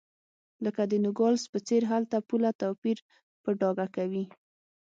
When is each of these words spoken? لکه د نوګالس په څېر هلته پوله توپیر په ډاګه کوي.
لکه 0.65 0.81
د 0.91 0.93
نوګالس 1.03 1.43
په 1.51 1.59
څېر 1.67 1.81
هلته 1.91 2.17
پوله 2.27 2.51
توپیر 2.61 2.97
په 3.43 3.49
ډاګه 3.59 3.87
کوي. 3.95 4.25